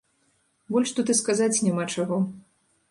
Больш 0.75 0.95
тут 1.01 1.11
і 1.15 1.17
сказаць 1.21 1.63
няма 1.69 1.83
чаго. 1.95 2.21